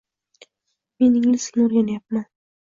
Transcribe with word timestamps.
Men 1.01 1.17
ingliz 1.19 1.45
tilini 1.45 1.67
o’rganayapman. 1.73 2.27